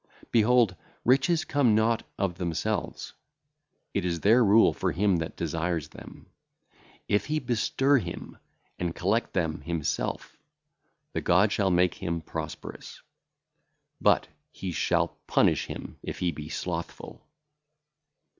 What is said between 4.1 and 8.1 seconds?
their rule for him that desireth them. If he bestir